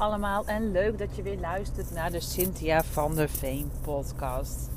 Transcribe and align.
allemaal 0.00 0.46
en 0.46 0.70
leuk 0.70 0.98
dat 0.98 1.16
je 1.16 1.22
weer 1.22 1.38
luistert 1.38 1.90
naar 1.90 2.10
de 2.10 2.20
Cynthia 2.20 2.82
van 2.82 3.14
der 3.14 3.28
Veen 3.28 3.70
podcast. 3.80 4.70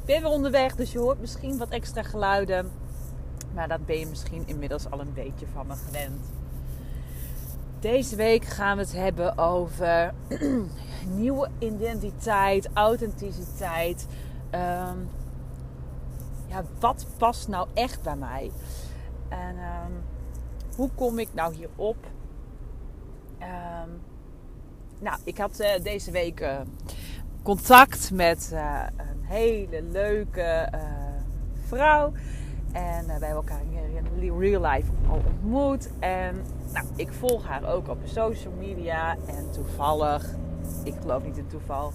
Ik 0.00 0.04
ben 0.04 0.22
weer 0.22 0.30
onderweg, 0.30 0.76
dus 0.76 0.92
je 0.92 0.98
hoort 0.98 1.20
misschien 1.20 1.58
wat 1.58 1.68
extra 1.68 2.02
geluiden. 2.02 2.70
Maar 3.54 3.68
dat 3.68 3.86
ben 3.86 3.98
je 3.98 4.06
misschien 4.06 4.42
inmiddels 4.46 4.90
al 4.90 5.00
een 5.00 5.12
beetje 5.14 5.46
van 5.52 5.66
me 5.66 5.74
gewend. 5.74 6.32
Deze 7.80 8.16
week 8.16 8.44
gaan 8.44 8.76
we 8.76 8.82
het 8.82 8.92
hebben 8.92 9.38
over 9.38 10.14
nieuwe 11.22 11.48
identiteit, 11.58 12.68
authenticiteit. 12.72 14.06
Um, 14.50 15.08
ja, 16.46 16.64
wat 16.78 17.06
past 17.16 17.48
nou 17.48 17.68
echt 17.74 18.02
bij 18.02 18.16
mij? 18.16 18.50
En 19.28 19.56
um, 19.56 20.02
hoe 20.76 20.90
kom 20.94 21.18
ik 21.18 21.28
nou 21.34 21.54
hierop? 21.54 22.06
Um, 23.40 24.00
nou, 24.98 25.18
ik 25.24 25.38
had 25.38 25.60
uh, 25.60 25.68
deze 25.82 26.10
week 26.10 26.40
uh, 26.40 26.58
contact 27.42 28.10
met 28.10 28.50
uh, 28.52 28.82
een 28.96 29.24
hele 29.24 29.82
leuke 29.82 30.68
vrouw. 31.66 32.12
En 32.72 33.06
wij 33.06 33.18
hebben 33.28 33.28
elkaar 33.28 33.60
in 34.18 34.38
real 34.38 34.62
life 34.62 34.90
al 35.08 35.22
ontmoet. 35.26 35.90
En 35.98 36.42
nou, 36.72 36.86
ik 36.96 37.12
volg 37.12 37.46
haar 37.46 37.74
ook 37.74 37.88
op 37.88 37.98
social 38.04 38.52
media. 38.58 39.16
En 39.26 39.50
toevallig, 39.50 40.34
ik 40.84 40.94
geloof 41.00 41.22
niet 41.22 41.36
in 41.36 41.46
toeval, 41.46 41.92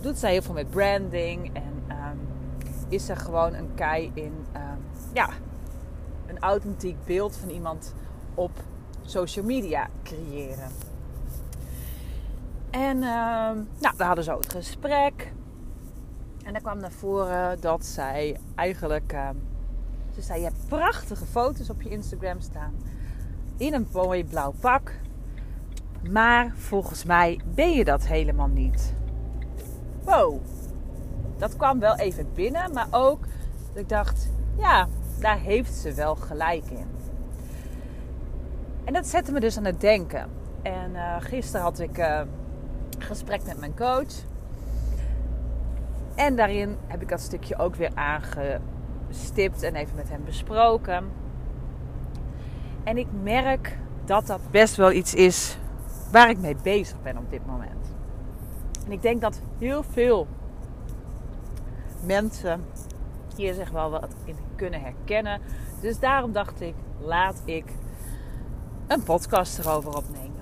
doet 0.00 0.18
zij 0.18 0.32
heel 0.32 0.42
veel 0.42 0.54
met 0.54 0.70
branding. 0.70 1.50
En 1.52 1.82
um, 1.88 2.20
is 2.88 3.08
er 3.08 3.16
gewoon 3.16 3.54
een 3.54 3.74
kei 3.74 4.10
in, 4.14 4.32
um, 4.56 4.84
ja, 5.12 5.28
een 6.26 6.38
authentiek 6.38 6.96
beeld 7.04 7.36
van 7.36 7.48
iemand 7.48 7.94
op 8.34 8.50
social 9.02 9.44
media 9.44 9.88
creëren. 10.02 10.70
En 12.72 12.96
uh, 12.96 13.02
nou, 13.80 13.94
we 13.96 14.04
hadden 14.04 14.24
zo 14.24 14.36
het 14.36 14.52
gesprek. 14.52 15.32
En 16.44 16.52
daar 16.52 16.62
kwam 16.62 16.78
naar 16.78 16.92
voren 16.92 17.60
dat 17.60 17.84
zij 17.84 18.36
eigenlijk. 18.54 19.12
Uh, 19.12 19.28
ze 20.14 20.22
zei: 20.22 20.38
Je 20.38 20.44
hebt 20.44 20.68
prachtige 20.68 21.24
foto's 21.24 21.70
op 21.70 21.82
je 21.82 21.90
Instagram 21.90 22.40
staan. 22.40 22.74
In 23.56 23.74
een 23.74 23.86
mooi 23.92 24.24
blauw 24.24 24.52
pak. 24.60 24.92
Maar 26.10 26.52
volgens 26.56 27.04
mij 27.04 27.40
ben 27.54 27.70
je 27.70 27.84
dat 27.84 28.06
helemaal 28.06 28.48
niet. 28.48 28.94
Wow. 30.04 30.40
Dat 31.36 31.56
kwam 31.56 31.78
wel 31.78 31.96
even 31.96 32.32
binnen. 32.34 32.72
Maar 32.72 32.88
ook 32.90 33.24
dat 33.72 33.82
ik 33.82 33.88
dacht: 33.88 34.30
Ja, 34.56 34.88
daar 35.18 35.38
heeft 35.38 35.74
ze 35.74 35.92
wel 35.92 36.14
gelijk 36.14 36.64
in. 36.64 36.86
En 38.84 38.92
dat 38.92 39.06
zette 39.06 39.32
me 39.32 39.40
dus 39.40 39.56
aan 39.56 39.64
het 39.64 39.80
denken. 39.80 40.30
En 40.62 40.90
uh, 40.90 41.16
gisteren 41.18 41.62
had 41.62 41.78
ik 41.78 41.98
uh, 41.98 42.20
gesprek 43.02 43.44
met 43.44 43.58
mijn 43.58 43.76
coach. 43.76 44.12
En 46.14 46.36
daarin 46.36 46.76
heb 46.86 47.02
ik 47.02 47.08
dat 47.08 47.20
stukje 47.20 47.58
ook 47.58 47.74
weer 47.74 47.90
aangestipt 47.94 49.62
en 49.62 49.74
even 49.74 49.96
met 49.96 50.08
hem 50.08 50.24
besproken. 50.24 51.04
En 52.84 52.98
ik 52.98 53.06
merk 53.22 53.78
dat 54.04 54.26
dat 54.26 54.40
best 54.50 54.76
wel 54.76 54.92
iets 54.92 55.14
is 55.14 55.58
waar 56.10 56.30
ik 56.30 56.38
mee 56.38 56.56
bezig 56.62 57.02
ben 57.02 57.16
op 57.16 57.30
dit 57.30 57.46
moment. 57.46 57.94
En 58.86 58.92
ik 58.92 59.02
denk 59.02 59.20
dat 59.20 59.40
heel 59.58 59.82
veel 59.82 60.26
mensen 62.04 62.64
hier 63.36 63.54
zich 63.54 63.70
wel 63.70 63.90
wat 63.90 64.14
in 64.24 64.36
kunnen 64.56 64.80
herkennen. 64.80 65.40
Dus 65.80 65.98
daarom 65.98 66.32
dacht 66.32 66.60
ik, 66.60 66.74
laat 67.00 67.42
ik 67.44 67.64
een 68.86 69.02
podcast 69.02 69.58
erover 69.58 69.96
opnemen. 69.96 70.41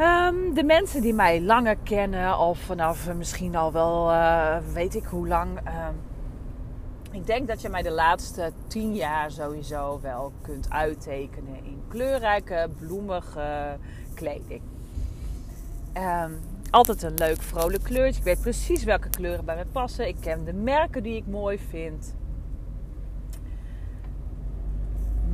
Um, 0.00 0.54
de 0.54 0.64
mensen 0.64 1.02
die 1.02 1.14
mij 1.14 1.42
langer 1.42 1.76
kennen, 1.76 2.38
of 2.38 2.58
vanaf 2.58 3.14
misschien 3.14 3.56
al 3.56 3.72
wel 3.72 4.10
uh, 4.10 4.56
weet 4.72 4.94
ik 4.94 5.04
hoe 5.04 5.28
lang. 5.28 5.58
Um, 5.58 6.00
ik 7.10 7.26
denk 7.26 7.48
dat 7.48 7.60
je 7.60 7.68
mij 7.68 7.82
de 7.82 7.90
laatste 7.90 8.52
tien 8.66 8.94
jaar 8.94 9.30
sowieso 9.30 10.00
wel 10.02 10.32
kunt 10.42 10.70
uittekenen 10.70 11.64
in 11.64 11.82
kleurrijke, 11.88 12.68
bloemige 12.78 13.76
kleding. 14.14 14.62
Um, 15.96 16.38
altijd 16.70 17.02
een 17.02 17.14
leuk, 17.14 17.42
vrolijk 17.42 17.82
kleurtje. 17.82 18.18
Ik 18.18 18.26
weet 18.26 18.40
precies 18.40 18.84
welke 18.84 19.08
kleuren 19.08 19.44
bij 19.44 19.56
me 19.56 19.66
passen. 19.72 20.08
Ik 20.08 20.16
ken 20.20 20.44
de 20.44 20.52
merken 20.52 21.02
die 21.02 21.16
ik 21.16 21.26
mooi 21.26 21.58
vind. 21.58 22.14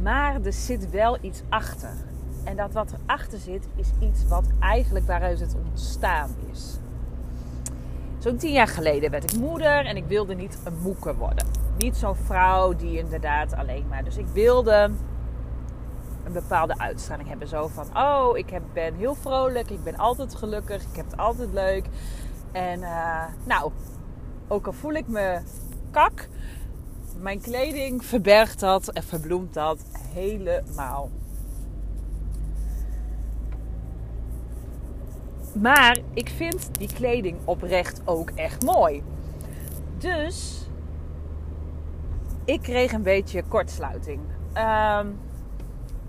Maar 0.02 0.40
er 0.44 0.52
zit 0.52 0.90
wel 0.90 1.18
iets 1.20 1.42
achter. 1.48 2.14
En 2.46 2.56
dat 2.56 2.72
wat 2.72 2.92
erachter 2.92 3.38
zit, 3.38 3.68
is 3.76 3.88
iets 4.00 4.28
wat 4.28 4.44
eigenlijk 4.60 5.06
waaruit 5.06 5.40
het 5.40 5.56
ontstaan 5.66 6.34
is. 6.52 6.78
Zo'n 8.18 8.36
tien 8.36 8.52
jaar 8.52 8.68
geleden 8.68 9.10
werd 9.10 9.32
ik 9.32 9.40
moeder 9.40 9.86
en 9.86 9.96
ik 9.96 10.04
wilde 10.04 10.34
niet 10.34 10.58
een 10.64 10.78
moeke 10.82 11.14
worden. 11.14 11.46
Niet 11.78 11.96
zo'n 11.96 12.16
vrouw 12.16 12.76
die 12.76 12.98
inderdaad 12.98 13.54
alleen 13.54 13.86
maar. 13.88 14.04
Dus 14.04 14.16
ik 14.16 14.26
wilde 14.26 14.90
een 16.24 16.32
bepaalde 16.32 16.78
uitstraling 16.78 17.28
hebben. 17.28 17.48
Zo 17.48 17.68
van: 17.68 17.86
oh, 17.96 18.38
ik 18.38 18.60
ben 18.72 18.94
heel 18.94 19.14
vrolijk, 19.14 19.70
ik 19.70 19.84
ben 19.84 19.96
altijd 19.96 20.34
gelukkig, 20.34 20.82
ik 20.82 20.96
heb 20.96 21.04
het 21.04 21.16
altijd 21.16 21.52
leuk. 21.52 21.88
En 22.52 22.80
uh, 22.80 23.24
nou, 23.44 23.72
ook 24.48 24.66
al 24.66 24.72
voel 24.72 24.92
ik 24.92 25.08
me 25.08 25.40
kak, 25.90 26.28
mijn 27.20 27.40
kleding 27.40 28.04
verbergt 28.04 28.60
dat 28.60 28.88
en 28.88 29.02
verbloemt 29.02 29.54
dat 29.54 29.84
helemaal. 30.14 31.10
Maar 35.60 35.98
ik 36.12 36.28
vind 36.36 36.68
die 36.78 36.88
kleding 36.94 37.36
oprecht 37.44 38.00
ook 38.04 38.30
echt 38.34 38.64
mooi. 38.64 39.02
Dus 39.98 40.66
ik 42.44 42.62
kreeg 42.62 42.92
een 42.92 43.02
beetje 43.02 43.42
kortsluiting. 43.42 44.20
Um, 44.98 45.18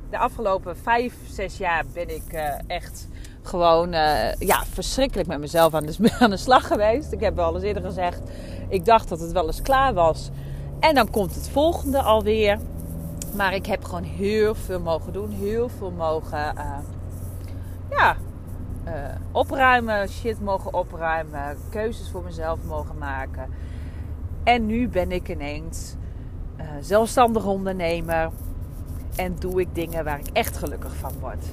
de 0.09 0.17
afgelopen 0.17 0.77
vijf, 0.77 1.13
zes 1.29 1.57
jaar 1.57 1.83
ben 1.93 2.15
ik 2.15 2.33
uh, 2.33 2.53
echt 2.67 3.07
gewoon 3.41 3.93
uh, 3.93 4.33
ja, 4.33 4.63
verschrikkelijk 4.65 5.27
met 5.27 5.39
mezelf 5.39 5.73
aan 6.19 6.29
de, 6.29 6.37
slag 6.37 6.67
geweest. 6.67 7.11
Ik 7.11 7.19
heb 7.19 7.35
wel 7.35 7.55
eens 7.55 7.63
eerder 7.63 7.83
gezegd, 7.83 8.21
ik 8.69 8.85
dacht 8.85 9.09
dat 9.09 9.19
het 9.19 9.31
wel 9.31 9.45
eens 9.45 9.61
klaar 9.61 9.93
was. 9.93 10.29
En 10.79 10.95
dan 10.95 11.09
komt 11.09 11.35
het 11.35 11.49
volgende 11.49 12.01
alweer. 12.01 12.59
Maar 13.35 13.53
ik 13.53 13.65
heb 13.65 13.83
gewoon 13.83 14.03
heel 14.03 14.55
veel 14.55 14.79
mogen 14.79 15.13
doen. 15.13 15.31
Heel 15.31 15.69
veel 15.69 15.91
mogen 15.91 16.53
uh, 16.57 16.77
ja, 17.89 18.17
uh, 18.87 18.93
opruimen. 19.31 20.09
Shit 20.09 20.41
mogen 20.41 20.73
opruimen. 20.73 21.57
Keuzes 21.69 22.09
voor 22.09 22.23
mezelf 22.23 22.59
mogen 22.67 22.97
maken. 22.97 23.49
En 24.43 24.65
nu 24.65 24.87
ben 24.87 25.11
ik 25.11 25.29
ineens 25.29 25.95
uh, 26.59 26.65
zelfstandig 26.81 27.45
ondernemer. 27.45 28.29
En 29.15 29.35
doe 29.39 29.59
ik 29.61 29.75
dingen 29.75 30.03
waar 30.03 30.19
ik 30.19 30.29
echt 30.33 30.57
gelukkig 30.57 30.95
van 30.95 31.11
word. 31.19 31.45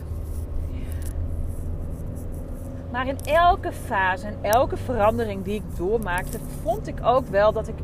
Maar 2.91 3.07
in 3.07 3.19
elke 3.25 3.73
fase 3.73 4.27
en 4.27 4.37
elke 4.43 4.77
verandering 4.77 5.45
die 5.45 5.55
ik 5.55 5.77
doormaakte, 5.77 6.39
vond 6.63 6.87
ik 6.87 6.99
ook 7.03 7.27
wel 7.27 7.53
dat 7.53 7.69
ik 7.69 7.75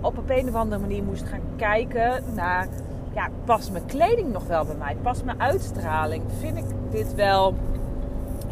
op 0.00 0.30
een 0.30 0.48
of 0.48 0.54
andere 0.54 0.80
manier 0.80 1.02
moest 1.02 1.24
gaan 1.24 1.40
kijken 1.56 2.22
naar, 2.34 2.68
ja, 3.14 3.28
past 3.44 3.72
mijn 3.72 3.86
kleding 3.86 4.32
nog 4.32 4.46
wel 4.46 4.64
bij 4.64 4.74
mij? 4.74 4.96
Past 5.02 5.24
mijn 5.24 5.40
uitstraling? 5.40 6.22
Vind 6.40 6.56
ik 6.56 6.64
dit 6.90 7.14
wel, 7.14 7.54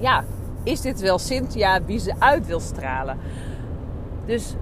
ja, 0.00 0.24
is 0.62 0.80
dit 0.80 1.00
wel 1.00 1.18
Cynthia 1.18 1.82
wie 1.84 1.98
ze 1.98 2.12
uit 2.18 2.46
wil 2.46 2.60
stralen? 2.60 3.18
Dus 4.26 4.54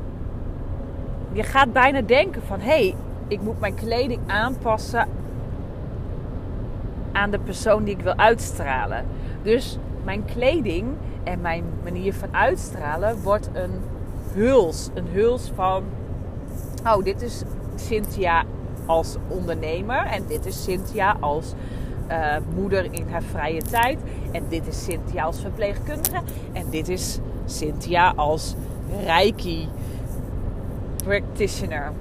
je 1.32 1.43
gaat 1.43 1.72
bijna 1.72 2.00
denken 2.00 2.43
van, 2.43 2.60
hé, 2.60 2.66
hey, 2.66 2.94
ik 3.28 3.41
moet 3.41 3.60
mijn 3.60 3.75
kleding 3.75 4.20
aanpassen 4.26 5.08
aan 7.12 7.31
de 7.31 7.38
persoon 7.38 7.85
die 7.85 7.94
ik 7.94 8.02
wil 8.02 8.17
uitstralen. 8.17 9.05
Dus 9.43 9.79
mijn 10.05 10.25
kleding 10.25 10.87
en 11.25 11.41
mijn 11.41 11.64
manier 11.82 12.14
van 12.14 12.34
uitstralen 12.34 13.23
wordt 13.23 13.50
een 13.52 13.73
huls. 14.34 14.88
Een 14.94 15.06
huls 15.12 15.50
van 15.55 15.84
oh, 16.84 17.05
dit 17.05 17.23
is 17.23 17.43
Cynthia 17.75 18.44
als 18.87 19.17
ondernemer 19.29 20.06
en 20.06 20.26
dit 20.26 20.46
is 20.46 20.62
Cynthia 20.64 21.17
als 21.20 21.52
uh, 22.10 22.37
moeder 22.55 22.88
in 22.90 23.08
haar 23.10 23.22
vrije 23.22 23.62
tijd 23.62 23.99
en 24.32 24.44
dit 24.49 24.66
is 24.66 24.84
Cynthia 24.84 25.25
als 25.25 25.40
verpleegkundige 25.40 26.20
en 26.52 26.64
dit 26.70 26.88
is 26.88 27.19
Cynthia 27.44 28.12
als 28.16 28.55
Reiki 29.05 29.69
practitioner. 31.05 31.93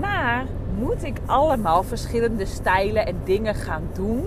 Maar 0.00 0.44
moet 0.78 1.04
ik 1.04 1.18
allemaal 1.26 1.82
verschillende 1.82 2.44
stijlen 2.44 3.06
en 3.06 3.16
dingen 3.24 3.54
gaan 3.54 3.82
doen? 3.92 4.24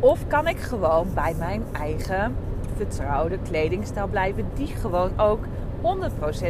Of 0.00 0.26
kan 0.26 0.48
ik 0.48 0.58
gewoon 0.58 1.06
bij 1.14 1.34
mijn 1.38 1.62
eigen 1.72 2.34
vertrouwde 2.76 3.38
kledingstijl 3.38 4.06
blijven, 4.06 4.44
die 4.54 4.66
gewoon 4.66 5.20
ook 5.20 5.44
100% 5.44 5.46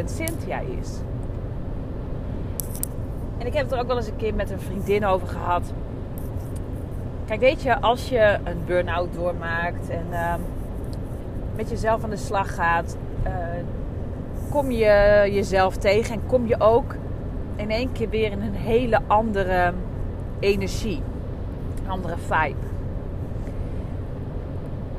Cynthia 0.05 0.59
is. 0.59 0.89
En 3.43 3.49
ik 3.49 3.55
heb 3.55 3.63
het 3.63 3.73
er 3.73 3.79
ook 3.79 3.87
wel 3.87 3.97
eens 3.97 4.07
een 4.07 4.15
keer 4.15 4.33
met 4.33 4.51
een 4.51 4.59
vriendin 4.59 5.05
over 5.05 5.27
gehad. 5.27 5.73
Kijk, 7.25 7.39
weet 7.39 7.61
je, 7.61 7.81
als 7.81 8.09
je 8.09 8.37
een 8.43 8.65
burn-out 8.65 9.13
doormaakt 9.13 9.89
en 9.89 10.05
ehm, 10.11 10.39
met 11.55 11.69
jezelf 11.69 12.03
aan 12.03 12.09
de 12.09 12.17
slag 12.17 12.55
gaat, 12.55 12.97
uh, 13.25 13.31
kom 14.49 14.71
je 14.71 15.23
jezelf 15.31 15.77
tegen 15.77 16.13
en 16.13 16.25
kom 16.27 16.47
je 16.47 16.59
ook 16.59 16.95
in 17.55 17.69
één 17.69 17.91
keer 17.91 18.09
weer 18.09 18.31
in 18.31 18.41
een 18.41 18.55
hele 18.55 18.99
andere 19.07 19.73
energie, 20.39 21.01
andere 21.87 22.17
vibe. 22.17 22.67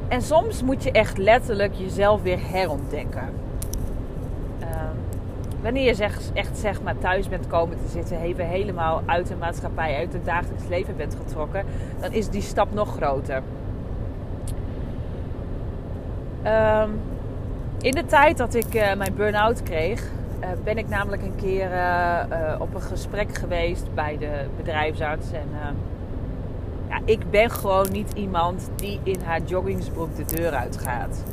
En 0.09 0.23
soms 0.23 0.63
moet 0.63 0.83
je 0.83 0.91
echt 0.91 1.19
letterlijk 1.19 1.75
jezelf 1.75 2.23
weer 2.23 2.39
herontdekken. 2.51 3.44
Wanneer 5.65 5.97
je 5.97 6.09
echt 6.35 6.59
zeg 6.59 6.83
maar 6.83 6.99
thuis 6.99 7.29
bent 7.29 7.47
komen 7.47 7.77
te 7.85 7.91
zitten, 7.91 8.21
even 8.21 8.47
helemaal 8.47 9.03
uit 9.07 9.27
de 9.27 9.37
maatschappij, 9.37 9.97
uit 9.97 10.13
het 10.13 10.25
dagelijks 10.25 10.69
leven 10.69 10.97
bent 10.97 11.15
getrokken, 11.15 11.65
dan 12.01 12.13
is 12.13 12.29
die 12.29 12.43
stap 12.43 12.73
nog 12.73 12.95
groter. 12.97 13.43
Ehm, 16.43 16.91
in 17.81 17.91
de 17.91 18.05
tijd 18.05 18.37
dat 18.37 18.55
ik 18.55 18.75
uh, 18.75 18.95
mijn 18.95 19.15
burn-out 19.15 19.63
kreeg, 19.63 20.03
uh, 20.41 20.49
ben 20.65 20.79
ik 20.79 20.89
namelijk 20.89 21.23
een 21.23 21.37
keer 21.37 21.73
uh, 21.73 22.21
op 22.59 22.75
een 22.75 22.83
gesprek 22.83 23.35
geweest 23.35 23.95
bij 23.95 24.19
de 24.19 24.45
bedrijfsarts. 24.57 25.33
En 25.33 25.49
ja, 26.89 27.01
ik 27.05 27.31
ben 27.31 27.51
gewoon 27.51 27.87
niet 27.93 28.13
iemand 28.13 28.71
die 28.77 29.01
in 29.03 29.21
haar 29.25 29.41
joggingsbroek 29.43 30.17
de 30.17 30.25
deur 30.37 30.53
uitgaat. 30.53 31.25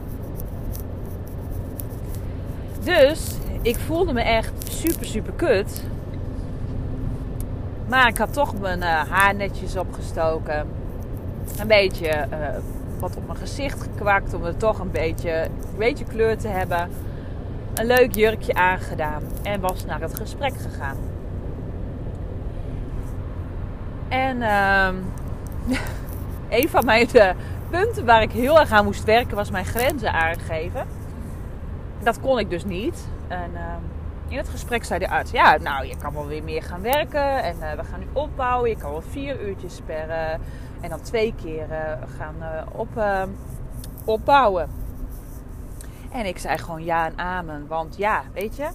Dus 2.83 3.39
ik 3.61 3.77
voelde 3.77 4.13
me 4.13 4.21
echt 4.21 4.51
super, 4.69 5.05
super 5.05 5.33
kut. 5.33 5.83
Maar 7.87 8.07
ik 8.07 8.17
had 8.17 8.33
toch 8.33 8.59
mijn 8.59 8.81
haar 8.81 9.35
netjes 9.35 9.77
opgestoken. 9.77 10.67
Een 11.59 11.67
beetje 11.67 12.27
wat 12.99 13.15
op 13.15 13.25
mijn 13.25 13.37
gezicht 13.37 13.81
gekwakt 13.81 14.33
om 14.33 14.45
er 14.45 14.57
toch 14.57 14.79
een 14.79 14.91
beetje, 14.91 15.43
een 15.43 15.77
beetje 15.77 16.05
kleur 16.05 16.37
te 16.37 16.47
hebben. 16.47 16.89
Een 17.73 17.85
leuk 17.85 18.15
jurkje 18.15 18.53
aangedaan 18.53 19.23
en 19.41 19.59
was 19.59 19.85
naar 19.85 20.01
het 20.01 20.15
gesprek 20.15 20.53
gegaan. 20.57 20.97
En 24.07 24.37
uh, 24.37 24.87
een 26.59 26.69
van 26.69 26.85
mijn 26.85 27.07
de 27.11 27.33
punten 27.69 28.05
waar 28.05 28.21
ik 28.21 28.31
heel 28.31 28.59
erg 28.59 28.71
aan 28.71 28.85
moest 28.85 29.03
werken 29.03 29.35
was 29.35 29.51
mijn 29.51 29.65
grenzen 29.65 30.13
aangeven. 30.13 31.00
Dat 32.03 32.19
kon 32.19 32.39
ik 32.39 32.50
dus 32.50 32.65
niet. 32.65 33.07
En 33.27 33.51
uh, 33.53 33.62
in 34.27 34.38
het 34.38 34.50
gesprek 34.50 34.83
zei 34.83 35.00
de 35.00 35.09
arts: 35.09 35.31
Ja, 35.31 35.57
nou, 35.57 35.86
je 35.86 35.98
kan 35.98 36.13
wel 36.13 36.27
weer 36.27 36.44
meer 36.44 36.63
gaan 36.63 36.81
werken. 36.81 37.44
En 37.44 37.56
uh, 37.56 37.71
we 37.71 37.83
gaan 37.83 38.00
nu 38.00 38.07
opbouwen. 38.13 38.69
Je 38.69 38.77
kan 38.77 38.92
wel 38.92 39.01
vier 39.01 39.42
uurtjes 39.48 39.81
per, 39.86 40.09
en 40.81 40.89
dan 40.89 41.01
twee 41.01 41.33
keer 41.44 41.68
gaan 42.18 42.36
op, 42.71 42.89
opbouwen. 44.06 44.69
En 46.12 46.25
ik 46.25 46.38
zei 46.38 46.57
gewoon 46.57 46.83
ja 46.83 47.06
en 47.06 47.18
amen. 47.18 47.68
Want 47.68 47.98
ja, 47.98 48.24
weet 48.33 48.56
je, 48.56 48.69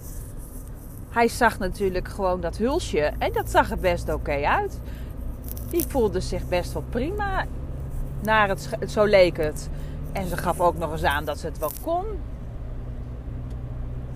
hij 1.09 1.27
zag 1.27 1.59
natuurlijk 1.59 2.07
gewoon 2.07 2.41
dat 2.41 2.57
hulsje. 2.57 3.11
En 3.19 3.33
dat 3.33 3.49
zag 3.49 3.71
er 3.71 3.77
best 3.77 4.13
oké 4.13 4.45
uit. 4.45 4.79
Die 5.69 5.85
voelde 5.87 6.19
zich 6.19 6.47
best 6.47 6.73
wel 6.73 6.83
prima. 6.89 7.45
Naar 8.21 8.49
het, 8.49 8.69
zo 8.87 9.05
leek 9.05 9.37
het. 9.37 9.69
En 10.11 10.27
ze 10.27 10.37
gaf 10.37 10.59
ook 10.59 10.77
nog 10.77 10.91
eens 10.91 11.03
aan 11.03 11.25
dat 11.25 11.39
ze 11.39 11.45
het 11.45 11.59
wel 11.59 11.71
kon. 11.81 12.05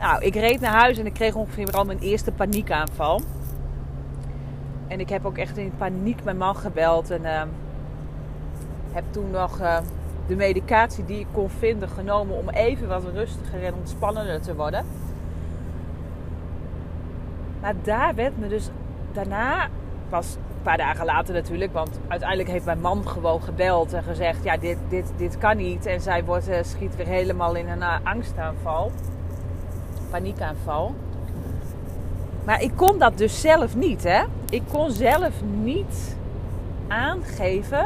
Nou, 0.01 0.23
ik 0.23 0.35
reed 0.35 0.59
naar 0.59 0.73
huis 0.73 0.97
en 0.97 1.05
ik 1.05 1.13
kreeg 1.13 1.35
ongeveer 1.35 1.71
al 1.71 1.85
mijn 1.85 1.99
eerste 1.99 2.31
paniekaanval. 2.31 3.21
En 4.87 4.99
ik 4.99 5.09
heb 5.09 5.25
ook 5.25 5.37
echt 5.37 5.57
in 5.57 5.71
paniek 5.77 6.23
mijn 6.23 6.37
man 6.37 6.55
gebeld. 6.55 7.09
En 7.09 7.21
uh, 7.21 7.41
heb 8.91 9.03
toen 9.09 9.31
nog 9.31 9.59
uh, 9.59 9.77
de 10.27 10.35
medicatie 10.35 11.05
die 11.05 11.19
ik 11.19 11.27
kon 11.31 11.49
vinden 11.49 11.89
genomen 11.89 12.37
om 12.37 12.49
even 12.49 12.87
wat 12.87 13.03
rustiger 13.13 13.63
en 13.63 13.73
ontspannender 13.73 14.41
te 14.41 14.55
worden. 14.55 14.85
Maar 17.59 17.75
daar 17.83 18.15
werd 18.15 18.37
me 18.37 18.47
dus 18.47 18.69
daarna, 19.11 19.67
pas 20.09 20.35
een 20.35 20.61
paar 20.61 20.77
dagen 20.77 21.05
later 21.05 21.33
natuurlijk, 21.33 21.73
want 21.73 21.99
uiteindelijk 22.07 22.49
heeft 22.49 22.65
mijn 22.65 22.81
man 22.81 23.07
gewoon 23.07 23.41
gebeld 23.41 23.93
en 23.93 24.03
gezegd: 24.03 24.43
Ja, 24.43 24.57
dit, 24.57 24.77
dit, 24.89 25.11
dit 25.17 25.37
kan 25.37 25.57
niet. 25.57 25.85
En 25.85 26.01
zij 26.01 26.23
wordt, 26.23 26.49
uh, 26.49 26.55
schiet 26.61 26.95
weer 26.95 27.07
helemaal 27.07 27.55
in 27.55 27.69
een 27.69 27.79
uh, 27.79 27.95
angstaanval, 28.03 28.91
paniekaanval. 30.11 30.95
Maar 32.43 32.61
ik 32.61 32.71
kon 32.75 32.99
dat 32.99 33.17
dus 33.17 33.41
zelf 33.41 33.75
niet, 33.75 34.03
hè? 34.03 34.23
Ik 34.49 34.61
kon 34.71 34.91
zelf 34.91 35.31
niet 35.63 36.15
aangeven 36.87 37.85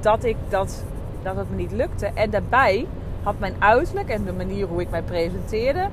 dat 0.00 0.24
ik 0.24 0.36
dat 0.48 0.84
dat 1.22 1.36
het 1.36 1.50
me 1.50 1.56
niet 1.56 1.72
lukte. 1.72 2.06
En 2.06 2.30
daarbij 2.30 2.86
had 3.22 3.38
mijn 3.38 3.54
uiterlijk 3.58 4.08
en 4.08 4.24
de 4.24 4.32
manier 4.32 4.66
hoe 4.66 4.80
ik 4.80 4.90
mij 4.90 5.02
presenteerde 5.02 5.88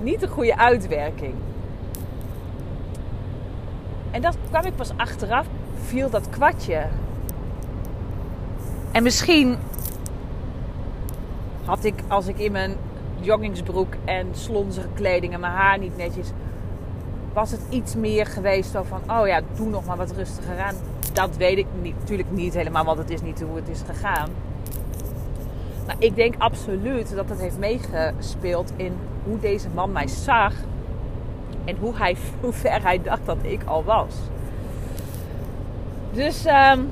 niet 0.00 0.22
een 0.22 0.28
goede 0.28 0.56
uitwerking. 0.56 1.34
En 4.10 4.22
dat 4.22 4.36
kwam 4.50 4.64
ik 4.64 4.76
pas 4.76 4.92
achteraf, 4.96 5.46
viel 5.84 6.10
dat 6.10 6.30
kwartje. 6.30 6.86
En 8.92 9.02
misschien 9.02 9.56
had 11.64 11.84
ik, 11.84 11.94
als 12.08 12.26
ik 12.26 12.38
in 12.38 12.52
mijn 12.52 12.76
joggingsbroek 13.24 13.94
en 14.04 14.26
slonzige 14.32 14.88
kleding 14.94 15.32
en 15.32 15.40
mijn 15.40 15.52
haar 15.52 15.78
niet 15.78 15.96
netjes, 15.96 16.28
was 17.32 17.50
het 17.50 17.60
iets 17.68 17.94
meer 17.94 18.26
geweest 18.26 18.70
van, 18.70 19.18
oh 19.18 19.26
ja, 19.26 19.40
doe 19.56 19.68
nog 19.68 19.84
maar 19.84 19.96
wat 19.96 20.12
rustiger 20.12 20.58
aan 20.58 20.74
dat 21.14 21.36
weet 21.36 21.58
ik 21.58 21.66
niet, 21.82 21.98
natuurlijk 21.98 22.30
niet 22.30 22.54
helemaal, 22.54 22.84
want 22.84 22.98
het 22.98 23.10
is 23.10 23.22
niet 23.22 23.40
hoe 23.40 23.56
het 23.56 23.68
is 23.68 23.80
gegaan. 23.86 24.30
Maar 25.86 25.96
ik 25.98 26.16
denk 26.16 26.34
absoluut 26.38 27.14
dat 27.14 27.28
het 27.28 27.40
heeft 27.40 27.58
meegespeeld 27.58 28.72
in 28.76 28.96
hoe 29.24 29.38
deze 29.38 29.68
man 29.74 29.92
mij 29.92 30.08
zag. 30.08 30.52
En 31.64 31.76
hoe, 31.76 31.96
hij, 31.96 32.16
hoe 32.40 32.52
ver 32.52 32.82
hij 32.82 33.02
dacht 33.02 33.26
dat 33.26 33.36
ik 33.42 33.62
al 33.64 33.84
was. 33.84 34.14
Dus 36.12 36.46
um, 36.46 36.90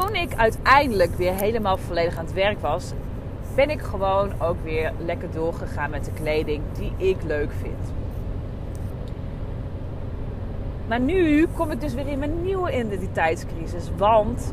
toen 0.00 0.14
ik 0.14 0.34
uiteindelijk 0.36 1.14
weer 1.14 1.34
helemaal 1.34 1.76
volledig 1.76 2.16
aan 2.16 2.24
het 2.24 2.34
werk 2.34 2.60
was, 2.60 2.92
ben 3.54 3.70
ik 3.70 3.80
gewoon 3.80 4.32
ook 4.40 4.56
weer 4.62 4.92
lekker 4.98 5.30
doorgegaan 5.30 5.90
met 5.90 6.04
de 6.04 6.10
kleding 6.10 6.62
die 6.72 7.08
ik 7.08 7.22
leuk 7.22 7.50
vind. 7.60 7.92
Maar 10.86 11.00
nu 11.00 11.46
kom 11.56 11.70
ik 11.70 11.80
dus 11.80 11.94
weer 11.94 12.08
in 12.08 12.18
mijn 12.18 12.42
nieuwe 12.42 12.78
identiteitscrisis. 12.78 13.90
Want 13.96 14.52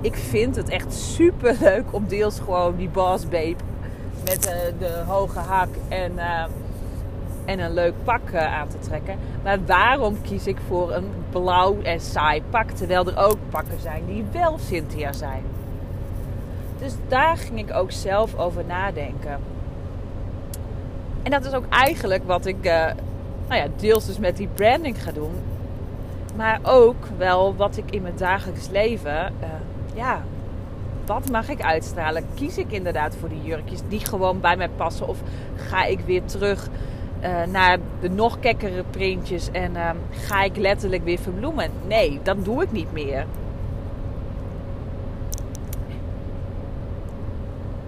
ik 0.00 0.16
vind 0.16 0.56
het 0.56 0.68
echt 0.68 0.94
super 0.94 1.56
leuk 1.60 1.84
om 1.90 2.08
deels 2.08 2.40
gewoon 2.40 2.76
die 2.76 2.88
boss 2.88 3.28
babe 3.28 3.56
met 4.24 4.46
uh, 4.46 4.78
de 4.78 5.02
hoge 5.06 5.38
hak 5.38 5.68
en, 5.88 6.12
uh, 6.12 6.44
en 7.50 7.58
een 7.58 7.74
leuk 7.74 7.94
pak 8.04 8.30
uh, 8.32 8.58
aan 8.58 8.68
te 8.68 8.78
trekken. 8.78 9.18
Maar 9.42 9.58
waarom 9.66 10.22
kies 10.22 10.46
ik 10.46 10.56
voor 10.68 10.92
een 10.92 11.10
blauw 11.30 11.82
en 11.82 12.00
saai 12.00 12.42
pak? 12.50 12.70
Terwijl 12.70 13.06
er 13.06 13.18
ook 13.18 13.38
pakken 13.48 13.80
zijn 13.80 14.02
die 14.06 14.24
wel 14.32 14.58
Cynthia 14.58 15.12
zijn. 15.12 15.42
Dus 16.78 16.94
daar 17.08 17.36
ging 17.36 17.58
ik 17.58 17.74
ook 17.74 17.90
zelf 17.90 18.38
over 18.38 18.64
nadenken. 18.64 19.38
En 21.22 21.30
dat 21.30 21.44
is 21.44 21.52
ook 21.52 21.68
eigenlijk 21.68 22.26
wat 22.26 22.46
ik 22.46 22.62
nou 23.48 23.62
ja, 23.62 23.66
deels 23.76 24.06
dus 24.06 24.18
met 24.18 24.36
die 24.36 24.48
branding 24.54 25.02
ga 25.02 25.12
doen. 25.12 25.32
Maar 26.36 26.60
ook 26.62 27.06
wel 27.16 27.56
wat 27.56 27.76
ik 27.76 27.90
in 27.90 28.02
mijn 28.02 28.16
dagelijks 28.16 28.68
leven, 28.68 29.32
uh, 29.40 29.48
ja, 29.94 30.22
wat 31.06 31.30
mag 31.30 31.48
ik 31.48 31.62
uitstralen? 31.62 32.24
Kies 32.34 32.58
ik 32.58 32.72
inderdaad 32.72 33.16
voor 33.20 33.28
die 33.28 33.42
jurkjes 33.42 33.80
die 33.88 34.04
gewoon 34.04 34.40
bij 34.40 34.56
mij 34.56 34.68
passen? 34.68 35.08
Of 35.08 35.18
ga 35.56 35.84
ik 35.84 36.00
weer 36.00 36.24
terug 36.24 36.68
uh, 37.22 37.42
naar 37.52 37.78
de 38.00 38.10
nog 38.10 38.40
kekkere 38.40 38.84
printjes 38.90 39.50
en 39.50 39.72
uh, 39.74 39.90
ga 40.10 40.42
ik 40.42 40.56
letterlijk 40.56 41.04
weer 41.04 41.18
verbloemen? 41.18 41.70
Nee, 41.86 42.20
dat 42.22 42.44
doe 42.44 42.62
ik 42.62 42.72
niet 42.72 42.92
meer. 42.92 43.26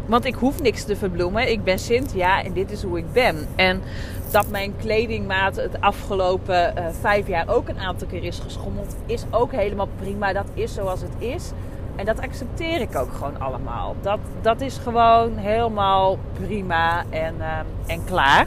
Want 0.07 0.25
ik 0.25 0.35
hoef 0.35 0.62
niks 0.62 0.85
te 0.85 0.97
verbloemen. 0.97 1.51
Ik 1.51 1.65
ben 1.65 1.79
Cynthia 1.79 2.45
en 2.45 2.53
dit 2.53 2.71
is 2.71 2.83
hoe 2.83 2.99
ik 2.99 3.12
ben. 3.12 3.47
En 3.57 3.83
dat 4.31 4.49
mijn 4.49 4.77
kledingmaat 4.77 5.57
het 5.57 5.81
afgelopen 5.81 6.75
uh, 6.79 6.87
vijf 7.01 7.29
jaar 7.29 7.49
ook 7.49 7.69
een 7.69 7.79
aantal 7.79 8.09
keer 8.09 8.25
is 8.25 8.39
geschommeld, 8.39 8.97
is 9.07 9.25
ook 9.31 9.53
helemaal 9.53 9.89
prima. 9.99 10.33
Dat 10.33 10.47
is 10.55 10.75
zoals 10.75 11.01
het 11.01 11.15
is. 11.19 11.51
En 11.97 12.05
dat 12.05 12.21
accepteer 12.21 12.81
ik 12.81 12.97
ook 12.97 13.12
gewoon 13.12 13.41
allemaal. 13.41 13.97
Dat, 14.01 14.19
dat 14.41 14.61
is 14.61 14.79
gewoon 14.79 15.37
helemaal 15.37 16.19
prima 16.33 17.05
en, 17.11 17.35
uh, 17.39 17.59
en 17.87 18.05
klaar. 18.05 18.47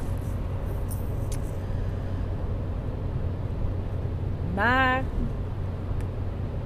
Maar 4.55 5.03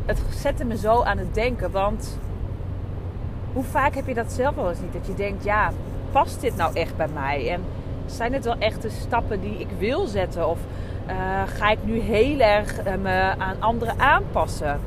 het 0.06 0.22
zette 0.30 0.66
me 0.66 0.78
zo 0.78 1.04
aan 1.04 1.18
het 1.18 1.34
denken. 1.34 1.72
Want 1.72 2.20
hoe 3.54 3.64
vaak 3.64 3.96
heb 3.96 4.08
je 4.08 4.14
dat 4.14 4.32
zelf 4.32 4.56
wel 4.56 4.70
eens 4.70 4.80
niet? 4.80 4.94
Dat 4.94 5.08
je 5.08 5.14
denkt, 5.14 5.44
ja, 5.44 5.72
past 6.12 6.42
dit 6.42 6.56
nou 6.56 6.76
echt 6.76 6.98
bij 6.98 7.08
mij? 7.14 7.52
En 7.52 7.64
zijn 8.06 8.34
het 8.34 8.46
wel 8.46 8.58
echt 8.60 8.82
de 8.82 8.90
stappen 8.90 9.42
die 9.42 9.60
ik 9.60 9.70
wil 9.78 10.08
zetten? 10.08 10.48
Of 10.48 10.60
uh, 11.10 11.16
ga 11.46 11.70
ik 11.70 11.78
nu 11.84 12.00
heel 12.00 12.40
erg 12.40 12.86
uh, 12.86 12.94
me 13.02 13.34
aan 13.38 13.56
anderen 13.60 14.00
aanpassen? 14.00 14.80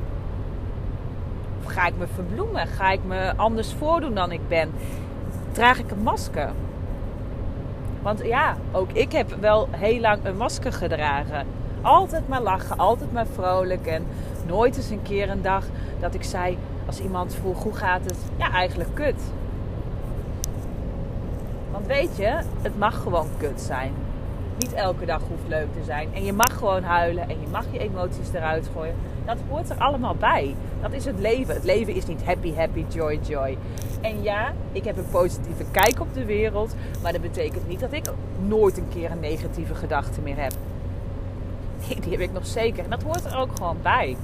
Of 1.65 1.73
ga 1.73 1.87
ik 1.87 1.95
me 1.99 2.07
verbloemen? 2.15 2.67
Ga 2.67 2.91
ik 2.91 3.01
me 3.07 3.33
anders 3.37 3.73
voordoen 3.73 4.15
dan 4.15 4.33
ik 4.33 4.49
ben? 4.49 4.71
Draag 5.53 5.79
ik 5.79 5.91
een 5.91 6.03
masker? 6.03 6.51
Want 8.03 8.25
ja, 8.25 8.57
ook 8.73 8.93
ik 8.93 9.13
heb 9.13 9.37
wel 9.41 9.69
heel 9.71 10.01
lang 10.01 10.25
een 10.25 10.37
masker 10.37 10.73
gedragen. 10.73 11.47
Altijd 11.83 12.29
maar 12.29 12.43
lachen, 12.43 12.79
altijd 12.79 13.13
maar 13.13 13.27
vrolijk. 13.27 13.87
En 13.87 14.07
nooit 14.47 14.77
eens 14.77 14.91
een 14.91 15.03
keer 15.03 15.31
een 15.31 15.43
dag 15.43 15.65
dat 16.01 16.15
ik 16.15 16.23
zei, 16.23 16.59
als 16.87 17.01
iemand 17.01 17.35
vroeg 17.35 17.63
hoe 17.63 17.75
gaat 17.75 18.05
het? 18.05 18.19
Ja, 18.37 18.51
eigenlijk 18.53 18.95
kut. 18.95 19.23
Want 21.73 21.87
weet 21.87 22.17
je, 22.17 22.39
het 22.63 22.79
mag 22.79 23.03
gewoon 23.03 23.29
kut 23.39 23.61
zijn. 23.61 23.93
Niet 24.59 24.73
elke 24.73 25.05
dag 25.05 25.21
hoeft 25.29 25.49
leuk 25.49 25.73
te 25.73 25.85
zijn. 25.85 26.09
En 26.15 26.25
je 26.25 26.33
mag 26.33 26.59
gewoon 26.59 26.83
huilen 26.83 27.29
en 27.29 27.41
je 27.41 27.47
mag 27.51 27.65
je 27.71 27.79
emoties 27.79 28.33
eruit 28.33 28.71
gooien. 28.75 28.95
Dat 29.27 29.37
hoort 29.49 29.71
er 29.71 29.79
allemaal 29.79 30.15
bij. 30.15 30.55
Dat 30.83 30.93
is 30.93 31.05
het 31.05 31.19
leven. 31.19 31.55
Het 31.55 31.65
leven 31.65 31.95
is 31.95 32.07
niet 32.07 32.25
happy, 32.25 32.55
happy, 32.55 32.85
joy, 32.89 33.19
joy. 33.29 33.59
En 34.01 34.23
ja, 34.23 34.53
ik 34.73 34.85
heb 34.85 34.97
een 34.97 35.11
positieve 35.11 35.65
kijk 35.71 36.01
op 36.01 36.15
de 36.15 36.25
wereld. 36.25 36.75
Maar 37.03 37.13
dat 37.13 37.21
betekent 37.21 37.69
niet 37.69 37.81
dat 37.81 37.93
ik 37.93 38.05
nooit 38.47 38.77
een 38.79 38.89
keer 38.89 39.11
een 39.11 39.21
negatieve 39.21 39.75
gedachte 39.75 40.21
meer 40.21 40.37
heb. 40.37 40.53
Die 42.01 42.11
heb 42.11 42.21
ik 42.21 42.33
nog 42.33 42.47
zeker. 42.47 42.85
En 42.85 42.91
dat 42.91 43.03
hoort 43.03 43.25
er 43.25 43.39
ook 43.39 43.57
gewoon 43.57 43.77
bij. 43.83 44.17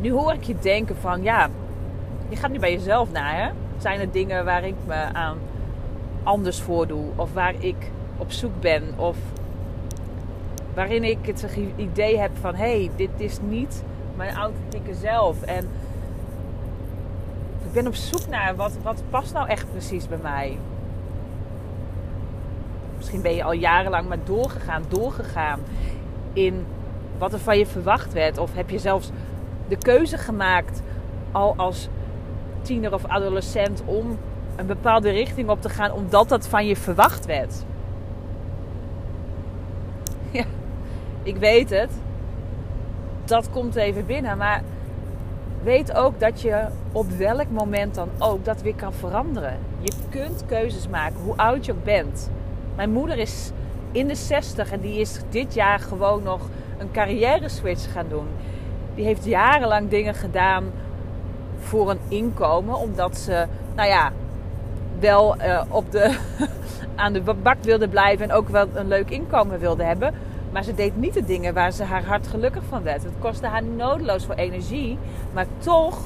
Nu 0.00 0.12
hoor 0.12 0.32
ik 0.32 0.42
je 0.42 0.58
denken 0.58 0.96
van 0.96 1.22
ja, 1.22 1.48
je 2.28 2.36
gaat 2.36 2.50
nu 2.50 2.58
bij 2.58 2.72
jezelf 2.72 3.12
na. 3.12 3.34
Hè? 3.34 3.50
Zijn 3.78 4.00
er 4.00 4.10
dingen 4.10 4.44
waar 4.44 4.64
ik 4.64 4.74
me 4.86 4.94
aan 5.12 5.38
anders 6.22 6.60
voordoe? 6.60 7.04
Of 7.16 7.32
waar 7.32 7.54
ik 7.58 7.90
op 8.16 8.32
zoek 8.32 8.60
ben? 8.60 8.82
Of 8.96 9.16
waarin 10.74 11.04
ik 11.04 11.18
het 11.26 11.48
idee 11.76 12.18
heb 12.18 12.30
van 12.40 12.54
hé, 12.54 12.78
hey, 12.78 12.90
dit 12.96 13.10
is 13.16 13.38
niet 13.48 13.82
mijn 14.16 14.34
authentieke 14.34 14.94
zelf. 14.94 15.42
En 15.42 15.68
ik 17.64 17.72
ben 17.72 17.86
op 17.86 17.94
zoek 17.94 18.26
naar 18.28 18.56
wat, 18.56 18.72
wat 18.82 19.02
past 19.10 19.32
nou 19.32 19.48
echt 19.48 19.70
precies 19.70 20.08
bij 20.08 20.18
mij. 20.22 20.58
Misschien 23.10 23.30
ben 23.30 23.40
je 23.44 23.48
al 23.48 23.60
jarenlang 23.60 24.08
maar 24.08 24.24
doorgegaan, 24.24 24.84
doorgegaan 24.88 25.60
in 26.32 26.66
wat 27.18 27.32
er 27.32 27.38
van 27.38 27.58
je 27.58 27.66
verwacht 27.66 28.12
werd. 28.12 28.38
Of 28.38 28.54
heb 28.54 28.70
je 28.70 28.78
zelfs 28.78 29.10
de 29.68 29.76
keuze 29.76 30.18
gemaakt 30.18 30.82
al 31.32 31.54
als 31.56 31.88
tiener 32.62 32.94
of 32.94 33.04
adolescent 33.04 33.82
om 33.84 34.18
een 34.56 34.66
bepaalde 34.66 35.10
richting 35.10 35.48
op 35.48 35.62
te 35.62 35.68
gaan 35.68 35.92
omdat 35.92 36.28
dat 36.28 36.48
van 36.48 36.66
je 36.66 36.76
verwacht 36.76 37.26
werd. 37.26 37.54
Ja, 40.30 40.44
ik 41.22 41.36
weet 41.36 41.70
het. 41.70 41.90
Dat 43.24 43.50
komt 43.50 43.74
even 43.76 44.06
binnen, 44.06 44.38
maar 44.38 44.62
weet 45.62 45.92
ook 45.94 46.20
dat 46.20 46.40
je 46.40 46.66
op 46.92 47.10
welk 47.10 47.50
moment 47.50 47.94
dan 47.94 48.08
ook 48.18 48.44
dat 48.44 48.62
weer 48.62 48.74
kan 48.74 48.92
veranderen. 48.92 49.58
Je 49.80 49.92
kunt 50.10 50.44
keuzes 50.46 50.88
maken, 50.88 51.20
hoe 51.24 51.36
oud 51.36 51.66
je 51.66 51.72
ook 51.72 51.84
bent. 51.84 52.30
Mijn 52.76 52.92
moeder 52.92 53.18
is 53.18 53.50
in 53.92 54.08
de 54.08 54.14
60 54.14 54.72
en 54.72 54.80
die 54.80 55.00
is 55.00 55.20
dit 55.28 55.54
jaar 55.54 55.78
gewoon 55.78 56.22
nog 56.22 56.40
een 56.78 56.90
carrière 56.90 57.48
switch 57.48 57.92
gaan 57.92 58.06
doen. 58.08 58.26
Die 58.94 59.04
heeft 59.04 59.24
jarenlang 59.24 59.88
dingen 59.88 60.14
gedaan 60.14 60.64
voor 61.58 61.90
een 61.90 62.00
inkomen, 62.08 62.76
omdat 62.76 63.16
ze, 63.16 63.46
nou 63.74 63.88
ja, 63.88 64.12
wel 64.98 65.36
uh, 65.36 65.62
op 65.68 65.90
de, 65.90 66.18
aan 66.96 67.12
de 67.12 67.20
bak 67.42 67.56
wilde 67.62 67.88
blijven 67.88 68.30
en 68.30 68.36
ook 68.36 68.48
wel 68.48 68.66
een 68.74 68.88
leuk 68.88 69.10
inkomen 69.10 69.58
wilde 69.58 69.84
hebben. 69.84 70.14
Maar 70.52 70.64
ze 70.64 70.74
deed 70.74 70.96
niet 70.96 71.14
de 71.14 71.24
dingen 71.24 71.54
waar 71.54 71.72
ze 71.72 71.84
haar 71.84 72.04
hart 72.04 72.26
gelukkig 72.26 72.62
van 72.68 72.82
werd. 72.82 73.02
Het 73.02 73.12
kostte 73.18 73.46
haar 73.46 73.62
nodeloos 73.62 74.24
voor 74.24 74.34
energie, 74.34 74.98
maar 75.32 75.46
toch 75.58 75.98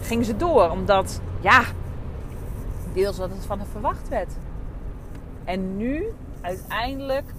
ging 0.00 0.24
ze 0.24 0.36
door, 0.36 0.70
omdat, 0.70 1.20
ja, 1.40 1.62
deels 3.00 3.18
wat 3.18 3.30
het 3.30 3.46
van 3.46 3.58
haar 3.58 3.66
verwacht 3.66 4.08
werd. 4.08 4.32
En 5.44 5.76
nu, 5.76 6.04
uiteindelijk, 6.40 7.32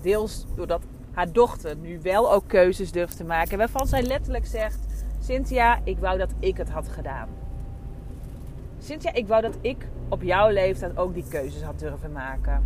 deels 0.00 0.46
doordat 0.54 0.82
haar 1.12 1.32
dochter 1.32 1.76
nu 1.76 2.00
wel 2.02 2.32
ook 2.32 2.44
keuzes 2.46 2.92
durft 2.92 3.16
te 3.16 3.24
maken. 3.24 3.58
Waarvan 3.58 3.86
zij 3.86 4.02
letterlijk 4.02 4.46
zegt: 4.46 5.04
Cynthia, 5.20 5.80
ik 5.84 5.98
wou 5.98 6.18
dat 6.18 6.30
ik 6.38 6.56
het 6.56 6.70
had 6.70 6.88
gedaan. 6.88 7.28
Cynthia, 8.78 9.12
ik 9.12 9.26
wou 9.26 9.42
dat 9.42 9.58
ik 9.60 9.86
op 10.08 10.22
jouw 10.22 10.50
leeftijd 10.50 10.96
ook 10.96 11.14
die 11.14 11.28
keuzes 11.28 11.62
had 11.62 11.78
durven 11.78 12.12
maken. 12.12 12.64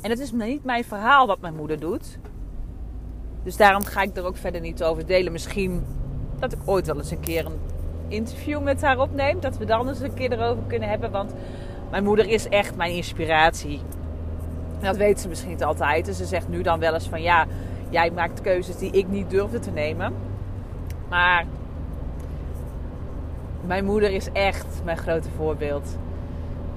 En 0.00 0.10
het 0.10 0.18
is 0.18 0.32
niet 0.32 0.64
mijn 0.64 0.84
verhaal 0.84 1.26
wat 1.26 1.40
mijn 1.40 1.54
moeder 1.54 1.80
doet. 1.80 2.18
Dus 3.48 3.56
daarom 3.56 3.84
ga 3.84 4.02
ik 4.02 4.16
er 4.16 4.26
ook 4.26 4.36
verder 4.36 4.60
niet 4.60 4.82
over 4.82 5.06
delen. 5.06 5.32
Misschien 5.32 5.84
dat 6.38 6.52
ik 6.52 6.58
ooit 6.64 6.86
wel 6.86 6.96
eens 6.96 7.10
een 7.10 7.20
keer 7.20 7.46
een 7.46 7.60
interview 8.08 8.62
met 8.62 8.82
haar 8.82 8.98
opneem. 8.98 9.40
Dat 9.40 9.56
we 9.56 9.64
dan 9.64 9.88
eens 9.88 10.00
een 10.00 10.14
keer 10.14 10.32
erover 10.32 10.62
kunnen 10.66 10.88
hebben. 10.88 11.10
Want 11.10 11.32
mijn 11.90 12.04
moeder 12.04 12.28
is 12.28 12.48
echt 12.48 12.76
mijn 12.76 12.92
inspiratie. 12.92 13.80
dat 14.80 14.96
weet 14.96 15.20
ze 15.20 15.28
misschien 15.28 15.50
niet 15.50 15.64
altijd. 15.64 16.08
En 16.08 16.14
ze 16.14 16.24
zegt 16.24 16.48
nu 16.48 16.62
dan 16.62 16.78
wel 16.78 16.94
eens 16.94 17.08
van 17.08 17.22
ja, 17.22 17.46
jij 17.88 18.10
maakt 18.10 18.40
keuzes 18.40 18.76
die 18.76 18.90
ik 18.90 19.08
niet 19.08 19.30
durfde 19.30 19.58
te 19.58 19.70
nemen. 19.70 20.14
Maar 21.08 21.44
mijn 23.66 23.84
moeder 23.84 24.10
is 24.10 24.32
echt 24.32 24.66
mijn 24.84 24.96
grote 24.96 25.28
voorbeeld. 25.36 25.96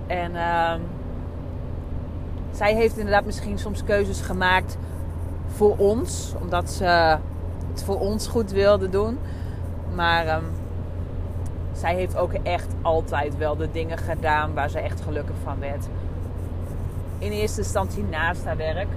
En 0.07 0.31
uh, 0.31 0.73
zij 2.51 2.75
heeft 2.75 2.97
inderdaad 2.97 3.25
misschien 3.25 3.59
soms 3.59 3.83
keuzes 3.83 4.21
gemaakt 4.21 4.77
voor 5.55 5.75
ons, 5.77 6.33
omdat 6.41 6.69
ze 6.69 7.17
het 7.71 7.83
voor 7.83 7.99
ons 7.99 8.27
goed 8.27 8.51
wilde 8.51 8.89
doen. 8.89 9.19
Maar 9.95 10.35
um, 10.37 10.43
zij 11.71 11.95
heeft 11.95 12.17
ook 12.17 12.33
echt 12.33 12.67
altijd 12.81 13.37
wel 13.37 13.55
de 13.55 13.71
dingen 13.71 13.97
gedaan 13.97 14.53
waar 14.53 14.69
ze 14.69 14.79
echt 14.79 15.01
gelukkig 15.01 15.35
van 15.43 15.59
werd. 15.59 15.87
In 17.17 17.31
eerste 17.31 17.61
instantie 17.61 18.03
naast 18.03 18.45
haar 18.45 18.57
werk. 18.57 18.87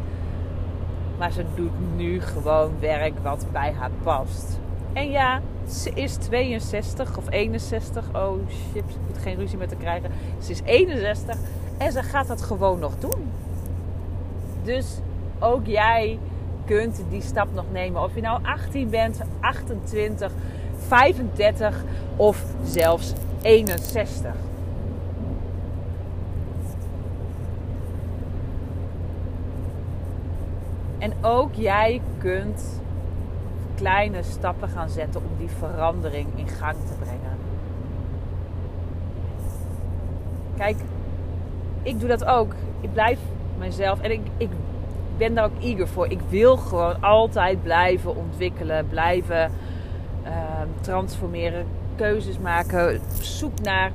Maar 1.18 1.32
ze 1.32 1.44
doet 1.54 1.96
nu 1.96 2.20
gewoon 2.20 2.72
werk 2.80 3.14
wat 3.22 3.46
bij 3.52 3.72
haar 3.78 3.90
past. 4.02 4.58
En 4.92 5.10
ja, 5.10 5.40
ze 5.68 5.90
is 5.90 6.14
62 6.14 7.16
of 7.16 7.30
61. 7.30 8.04
Oh 8.14 8.38
shit, 8.48 8.82
ik 8.82 9.06
moet 9.06 9.18
geen 9.18 9.36
ruzie 9.36 9.58
met 9.58 9.68
te 9.68 9.76
krijgen. 9.76 10.10
Ze 10.38 10.50
is 10.50 10.60
61 10.64 11.36
en 11.78 11.92
ze 11.92 12.02
gaat 12.02 12.26
dat 12.26 12.42
gewoon 12.42 12.78
nog 12.78 12.98
doen. 12.98 13.30
Dus 14.62 14.98
ook 15.38 15.66
jij 15.66 16.18
kunt 16.64 17.02
die 17.10 17.22
stap 17.22 17.48
nog 17.54 17.64
nemen. 17.72 18.02
Of 18.02 18.14
je 18.14 18.20
nou 18.20 18.40
18 18.42 18.90
bent, 18.90 19.20
28, 19.40 20.32
35 20.86 21.84
of 22.16 22.44
zelfs 22.64 23.12
61. 23.42 24.34
En 30.98 31.12
ook 31.20 31.54
jij 31.54 32.00
kunt 32.18 32.80
kleine 33.74 34.22
stappen 34.22 34.68
gaan 34.68 34.88
zetten 34.88 35.20
om 35.20 35.38
die 35.38 35.48
verandering 35.48 36.28
in 36.34 36.48
gang 36.48 36.76
te 36.86 36.94
brengen. 36.98 37.38
Kijk, 40.56 40.76
ik 41.82 42.00
doe 42.00 42.08
dat 42.08 42.24
ook. 42.24 42.54
Ik 42.80 42.92
blijf 42.92 43.18
mezelf 43.58 44.00
en 44.00 44.10
ik, 44.10 44.20
ik 44.36 44.50
ben 45.18 45.34
daar 45.34 45.44
ook 45.44 45.62
eager 45.62 45.88
voor. 45.88 46.10
Ik 46.10 46.20
wil 46.28 46.56
gewoon 46.56 47.02
altijd 47.02 47.62
blijven 47.62 48.16
ontwikkelen, 48.16 48.88
blijven 48.88 49.50
Ehm, 50.24 50.68
transformeren, 50.80 51.66
keuzes 51.96 52.38
maken, 52.38 53.00
zoek 53.20 53.60
naar 53.60 53.92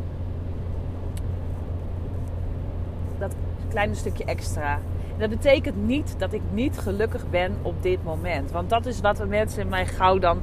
dat 3.20 3.36
kleine 3.70 3.96
stukje 3.96 4.26
extra. 4.26 4.80
Dat 5.18 5.30
betekent 5.30 5.86
niet 5.86 6.16
dat 6.18 6.34
ik 6.34 6.42
niet 6.52 6.78
gelukkig 6.78 7.30
ben 7.30 7.56
op 7.62 7.84
dit 7.84 8.04
moment. 8.04 8.52
Want 8.52 8.70
dat 8.70 8.86
is 8.86 9.02
wat 9.02 9.28
mensen 9.28 9.70
mij 9.70 9.86
gauw 9.86 10.20
dan 10.20 10.42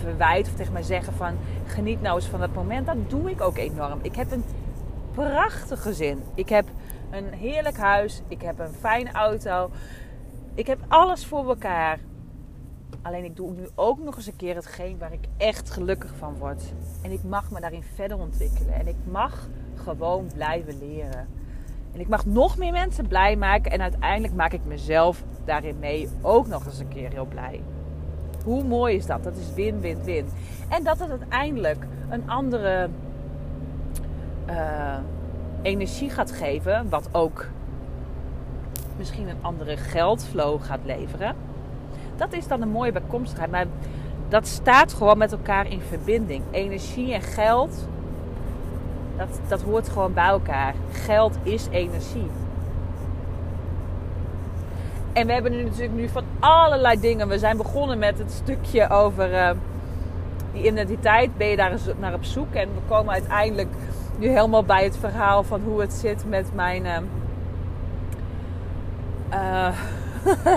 verwijten 0.00 0.52
of 0.52 0.58
tegen 0.58 0.72
mij 0.72 0.82
zeggen 0.82 1.12
van 1.12 1.36
geniet 1.66 2.00
nou 2.00 2.14
eens 2.14 2.26
van 2.26 2.40
dat 2.40 2.54
moment. 2.54 2.86
Dat 2.86 3.10
doe 3.10 3.30
ik 3.30 3.40
ook 3.40 3.56
enorm. 3.56 3.98
Ik 4.02 4.14
heb 4.14 4.32
een 4.32 4.44
prachtig 5.14 5.82
gezin. 5.82 6.22
Ik 6.34 6.48
heb 6.48 6.64
een 7.10 7.32
heerlijk 7.32 7.76
huis. 7.76 8.22
Ik 8.28 8.42
heb 8.42 8.58
een 8.58 8.74
fijne 8.80 9.12
auto. 9.12 9.70
Ik 10.54 10.66
heb 10.66 10.78
alles 10.88 11.26
voor 11.26 11.48
elkaar. 11.48 11.98
Alleen 13.02 13.24
ik 13.24 13.36
doe 13.36 13.52
nu 13.52 13.68
ook 13.74 13.98
nog 13.98 14.16
eens 14.16 14.26
een 14.26 14.36
keer 14.36 14.54
hetgeen 14.54 14.98
waar 14.98 15.12
ik 15.12 15.24
echt 15.36 15.70
gelukkig 15.70 16.14
van 16.16 16.34
word. 16.38 16.72
En 17.02 17.10
ik 17.10 17.24
mag 17.24 17.50
me 17.50 17.60
daarin 17.60 17.82
verder 17.94 18.18
ontwikkelen. 18.18 18.74
En 18.74 18.86
ik 18.86 18.96
mag 19.10 19.48
gewoon 19.74 20.26
blijven 20.34 20.78
leren. 20.78 21.28
En 21.92 22.00
ik 22.00 22.08
mag 22.08 22.26
nog 22.26 22.58
meer 22.58 22.72
mensen 22.72 23.08
blij 23.08 23.36
maken. 23.36 23.72
En 23.72 23.80
uiteindelijk 23.80 24.34
maak 24.34 24.52
ik 24.52 24.64
mezelf 24.64 25.24
daarin 25.44 25.78
mee 25.78 26.08
ook 26.22 26.46
nog 26.46 26.66
eens 26.66 26.78
een 26.78 26.88
keer 26.88 27.10
heel 27.10 27.26
blij. 27.26 27.62
Hoe 28.44 28.64
mooi 28.64 28.96
is 28.96 29.06
dat? 29.06 29.24
Dat 29.24 29.36
is 29.36 29.54
win, 29.54 29.80
win, 29.80 30.02
win. 30.02 30.26
En 30.68 30.84
dat 30.84 30.98
het 30.98 31.10
uiteindelijk 31.10 31.86
een 32.08 32.30
andere 32.30 32.88
uh, 34.48 34.98
energie 35.62 36.10
gaat 36.10 36.32
geven. 36.32 36.88
Wat 36.88 37.08
ook 37.12 37.46
misschien 38.98 39.28
een 39.28 39.42
andere 39.42 39.76
geldflow 39.76 40.62
gaat 40.62 40.80
leveren. 40.84 41.34
Dat 42.16 42.32
is 42.32 42.46
dan 42.46 42.62
een 42.62 42.68
mooie 42.68 42.92
bijkomstigheid. 42.92 43.50
Maar 43.50 43.66
dat 44.28 44.46
staat 44.46 44.92
gewoon 44.92 45.18
met 45.18 45.32
elkaar 45.32 45.70
in 45.70 45.80
verbinding. 45.80 46.42
Energie 46.50 47.14
en 47.14 47.22
geld, 47.22 47.88
dat, 49.16 49.40
dat 49.48 49.62
hoort 49.62 49.88
gewoon 49.88 50.12
bij 50.12 50.26
elkaar. 50.26 50.74
Geld 50.92 51.36
is 51.42 51.66
energie. 51.70 52.30
En 55.12 55.26
we 55.26 55.32
hebben 55.32 55.52
nu 55.52 55.62
natuurlijk 55.62 55.92
nu 55.92 56.08
van 56.08 56.24
allerlei 56.38 57.00
dingen. 57.00 57.28
We 57.28 57.38
zijn 57.38 57.56
begonnen 57.56 57.98
met 57.98 58.18
het 58.18 58.32
stukje 58.32 58.90
over 58.90 59.32
uh, 59.32 59.50
die 60.52 60.66
identiteit. 60.66 61.36
Ben 61.36 61.46
je 61.46 61.56
daar 61.56 61.78
naar 61.98 62.14
op 62.14 62.24
zoek? 62.24 62.54
En 62.54 62.68
we 62.74 62.80
komen 62.88 63.12
uiteindelijk 63.12 63.68
nu 64.18 64.28
helemaal 64.28 64.64
bij 64.64 64.84
het 64.84 64.96
verhaal 64.96 65.42
van 65.42 65.60
hoe 65.64 65.80
het 65.80 65.92
zit 65.92 66.24
met 66.28 66.54
mijn. 66.54 66.84
Uh, 66.84 66.96
uh, 69.32 69.78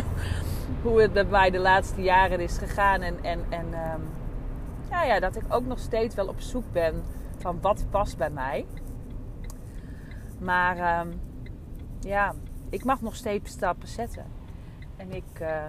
hoe 0.84 1.02
het 1.02 1.14
bij 1.14 1.24
mij 1.24 1.50
de 1.50 1.60
laatste 1.60 2.02
jaren 2.02 2.40
is 2.40 2.58
gegaan. 2.58 3.02
En, 3.02 3.24
en, 3.24 3.40
en 3.50 3.66
um, 3.66 4.10
ja, 4.90 5.04
ja, 5.04 5.20
dat 5.20 5.36
ik 5.36 5.44
ook 5.50 5.66
nog 5.66 5.80
steeds 5.80 6.16
wel 6.16 6.28
op 6.28 6.42
zoek 6.42 6.72
ben 6.72 7.04
van 7.38 7.62
wat 7.62 7.86
past 7.90 8.18
bij 8.18 8.30
mij. 8.30 8.66
Maar 10.40 11.00
um, 11.00 11.22
ja, 12.00 12.34
ik 12.70 12.84
mag 12.84 13.02
nog 13.02 13.16
steeds 13.16 13.52
stappen 13.52 13.88
zetten. 13.88 14.26
En 14.98 15.12
ik 15.12 15.40
uh, 15.42 15.64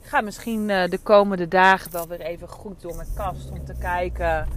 ga 0.00 0.20
misschien 0.20 0.68
uh, 0.68 0.84
de 0.88 0.98
komende 0.98 1.48
dagen 1.48 1.92
wel 1.92 2.08
weer 2.08 2.20
even 2.20 2.48
goed 2.48 2.80
door 2.82 2.96
mijn 2.96 3.08
kast 3.14 3.50
om 3.50 3.64
te 3.64 3.74
kijken 3.78 4.48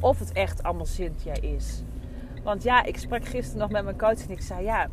of 0.00 0.18
het 0.18 0.32
echt 0.32 0.62
allemaal 0.62 0.86
Cynthia 0.86 1.34
is. 1.40 1.82
Want 2.42 2.62
ja, 2.62 2.84
ik 2.84 2.98
sprak 2.98 3.24
gisteren 3.24 3.60
nog 3.60 3.70
met 3.70 3.84
mijn 3.84 3.98
coach 3.98 4.22
en 4.22 4.30
ik 4.30 4.42
zei 4.42 4.64
ja, 4.64 4.88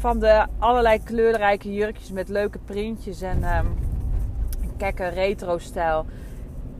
van 0.00 0.18
de 0.18 0.46
allerlei 0.58 1.02
kleurrijke 1.02 1.72
jurkjes 1.72 2.10
met 2.10 2.28
leuke 2.28 2.58
printjes 2.58 3.20
en 3.20 3.56
um, 3.56 3.78
kekke 4.76 5.08
retro 5.08 5.58
stijl 5.58 6.06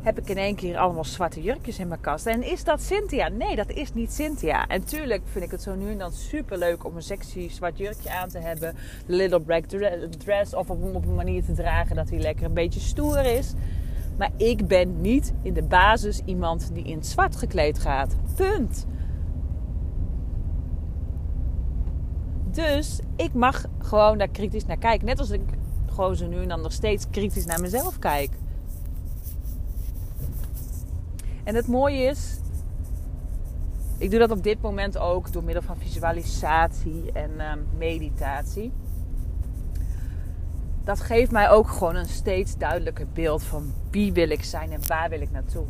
heb 0.00 0.18
ik 0.18 0.28
in 0.28 0.36
één 0.36 0.54
keer 0.54 0.76
allemaal 0.76 1.04
zwarte 1.04 1.42
jurkjes 1.42 1.78
in 1.78 1.88
mijn 1.88 2.00
kast. 2.00 2.26
En 2.26 2.42
is 2.42 2.64
dat 2.64 2.82
Cynthia? 2.82 3.28
Nee, 3.28 3.56
dat 3.56 3.70
is 3.70 3.94
niet 3.94 4.12
Cynthia. 4.12 4.66
En 4.66 4.84
tuurlijk 4.84 5.22
vind 5.24 5.44
ik 5.44 5.50
het 5.50 5.62
zo 5.62 5.74
nu 5.74 5.90
en 5.90 5.98
dan 5.98 6.12
super 6.12 6.58
leuk 6.58 6.84
om 6.84 6.96
een 6.96 7.02
sexy 7.02 7.48
zwart 7.48 7.78
jurkje 7.78 8.10
aan 8.10 8.28
te 8.28 8.38
hebben. 8.38 8.74
De 9.06 9.12
little 9.12 9.40
black 9.40 9.64
dress. 10.18 10.54
Of 10.54 10.70
om 10.70 10.94
op 10.94 11.06
een 11.06 11.14
manier 11.14 11.44
te 11.44 11.52
dragen 11.52 11.96
dat 11.96 12.10
hij 12.10 12.18
lekker 12.18 12.44
een 12.44 12.54
beetje 12.54 12.80
stoer 12.80 13.24
is. 13.24 13.52
Maar 14.18 14.30
ik 14.36 14.66
ben 14.66 15.00
niet 15.00 15.32
in 15.42 15.52
de 15.52 15.62
basis 15.62 16.22
iemand 16.24 16.70
die 16.72 16.84
in 16.84 16.96
het 16.96 17.06
zwart 17.06 17.36
gekleed 17.36 17.78
gaat. 17.78 18.16
Punt. 18.36 18.86
Dus 22.50 23.00
ik 23.16 23.34
mag 23.34 23.64
gewoon 23.78 24.18
daar 24.18 24.28
kritisch 24.28 24.66
naar 24.66 24.76
kijken. 24.76 25.06
Net 25.06 25.18
als 25.18 25.30
ik 25.30 25.40
gewoon 25.92 26.16
zo 26.16 26.26
nu 26.26 26.42
en 26.42 26.48
dan 26.48 26.60
nog 26.60 26.72
steeds 26.72 27.06
kritisch 27.10 27.46
naar 27.46 27.60
mezelf 27.60 27.98
kijk. 27.98 28.30
En 31.44 31.54
het 31.54 31.66
mooie 31.66 32.02
is, 32.02 32.38
ik 33.98 34.10
doe 34.10 34.18
dat 34.18 34.30
op 34.30 34.42
dit 34.42 34.60
moment 34.60 34.98
ook 34.98 35.32
door 35.32 35.44
middel 35.44 35.62
van 35.62 35.76
visualisatie 35.78 37.12
en 37.12 37.30
uh, 37.36 37.52
meditatie. 37.78 38.72
Dat 40.84 41.00
geeft 41.00 41.30
mij 41.30 41.50
ook 41.50 41.68
gewoon 41.68 41.96
een 41.96 42.08
steeds 42.08 42.56
duidelijker 42.56 43.06
beeld 43.12 43.42
van 43.42 43.72
wie 43.90 44.12
wil 44.12 44.30
ik 44.30 44.44
zijn 44.44 44.72
en 44.72 44.86
waar 44.86 45.08
wil 45.08 45.20
ik 45.20 45.30
naartoe. 45.30 45.66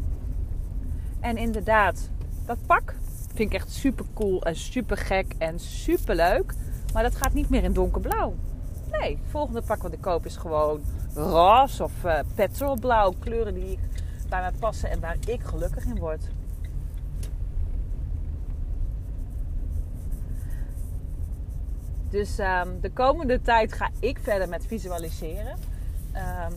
En 1.20 1.36
inderdaad, 1.36 2.10
dat 2.46 2.58
pak 2.66 2.94
vind 3.34 3.52
ik 3.52 3.54
echt 3.54 3.70
super 3.70 4.04
cool 4.14 4.42
en 4.42 4.56
super 4.56 4.96
gek 4.96 5.34
en 5.38 5.58
super 5.58 6.16
leuk. 6.16 6.54
Maar 6.92 7.02
dat 7.02 7.16
gaat 7.16 7.32
niet 7.32 7.48
meer 7.50 7.64
in 7.64 7.72
donkerblauw. 7.72 8.34
Nee, 8.90 9.16
het 9.16 9.30
volgende 9.30 9.62
pak 9.62 9.82
wat 9.82 9.92
ik 9.92 10.00
koop 10.00 10.26
is 10.26 10.36
gewoon 10.36 10.80
roze 11.14 11.82
of 11.84 12.04
uh, 12.04 12.18
petrolblauw. 12.34 13.12
Kleuren 13.18 13.54
die 13.54 13.78
bij 14.28 14.40
mij 14.40 14.52
passen 14.58 14.90
en 14.90 15.00
waar 15.00 15.16
ik 15.26 15.42
gelukkig 15.42 15.84
in 15.84 15.98
word. 15.98 16.30
Dus 22.10 22.38
um, 22.38 22.80
de 22.80 22.90
komende 22.90 23.40
tijd 23.40 23.72
ga 23.72 23.90
ik 23.98 24.18
verder 24.18 24.48
met 24.48 24.66
visualiseren. 24.66 25.56
Um, 26.14 26.54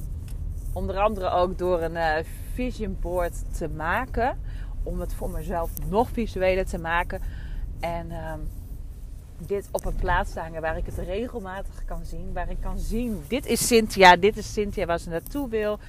onder 0.73 0.99
andere 0.99 1.29
ook 1.29 1.57
door 1.57 1.81
een 1.81 1.95
uh, 1.95 2.15
vision 2.53 2.97
board 2.99 3.55
te 3.57 3.69
maken. 3.69 4.39
Om 4.83 4.99
het 4.99 5.13
voor 5.13 5.29
mezelf 5.29 5.71
nog 5.89 6.09
visueler 6.09 6.65
te 6.65 6.77
maken. 6.77 7.21
En 7.79 8.11
um, 8.11 8.49
dit 9.45 9.67
op 9.71 9.85
een 9.85 9.95
plaats 9.95 10.33
te 10.33 10.39
hangen 10.39 10.61
waar 10.61 10.77
ik 10.77 10.85
het 10.85 10.97
regelmatig 10.97 11.85
kan 11.85 12.05
zien. 12.05 12.33
Waar 12.33 12.49
ik 12.49 12.61
kan 12.61 12.79
zien, 12.79 13.23
dit 13.27 13.45
is 13.45 13.67
Cynthia, 13.67 14.15
dit 14.15 14.37
is 14.37 14.53
Cynthia 14.53 14.85
waar 14.85 14.99
ze 14.99 15.09
naartoe 15.09 15.49
wil. 15.49 15.79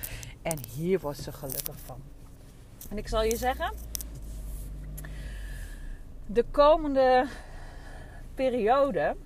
En 0.43 0.59
hier 0.77 1.01
wordt 1.01 1.19
ze 1.19 1.33
gelukkig 1.33 1.77
van. 1.85 1.97
En 2.91 2.99
ik 2.99 3.09
zal 3.09 3.23
je 3.23 3.37
zeggen, 3.37 3.73
de 6.27 6.45
komende 6.51 7.27
periode 8.35 9.17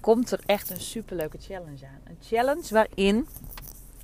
komt 0.00 0.30
er 0.30 0.40
echt 0.46 0.70
een 0.70 0.80
superleuke 0.80 1.38
challenge 1.40 1.86
aan. 1.86 2.00
Een 2.04 2.18
challenge 2.22 2.74
waarin 2.74 3.28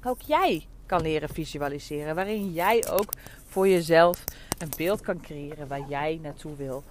ook 0.04 0.20
jij 0.20 0.66
kan 0.86 1.02
leren 1.02 1.28
visualiseren. 1.28 2.14
Waarin 2.14 2.52
jij 2.52 2.88
ook 2.90 3.12
voor 3.46 3.68
jezelf 3.68 4.24
een 4.58 4.70
beeld 4.76 5.00
kan 5.00 5.20
creëren 5.20 5.68
waar 5.68 5.88
jij 5.88 6.18
naartoe 6.22 6.56
wil. 6.56 6.82